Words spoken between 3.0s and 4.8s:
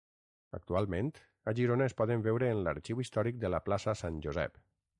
Històric de la Plaça Sant Josep.